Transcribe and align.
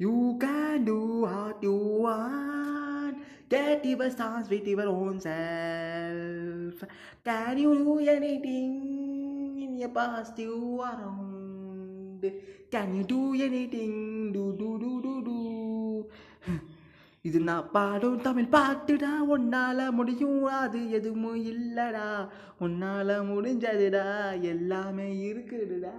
You 0.00 0.36
can 0.40 0.84
do 0.84 1.20
what 1.20 1.62
you 1.62 1.74
want. 1.74 3.18
Get 3.48 3.84
your 3.84 4.10
stars 4.10 4.48
with 4.48 4.66
your 4.66 4.88
own 4.88 5.20
self. 5.20 6.82
Can 7.24 7.58
you 7.58 7.74
do 7.76 7.98
anything 8.00 9.58
in 9.58 9.78
your 9.78 9.90
past 9.90 10.38
you 10.38 10.80
around? 10.80 12.32
Can 12.70 12.96
you 12.96 13.04
do 13.04 13.34
anything? 13.34 14.32
Do 14.32 14.52
do 14.52 14.78
do 14.78 14.92
do 15.02 15.14
do. 15.22 15.38
இது 17.24 17.38
நான் 17.40 17.68
பாடும் 17.72 18.22
தமிழ் 18.22 18.48
பாட்டுடா 18.54 19.10
உன்னால 19.34 19.84
முடியும் 19.98 20.40
அது 20.60 20.80
எதுவும் 20.90 21.36
இல்லடா 21.52 22.08
உன்னால 22.60 23.18
முடிஞ்சதுடா 23.28 24.06
எல்லாமே 24.52 25.06
இருக்குதுடா 25.28 25.94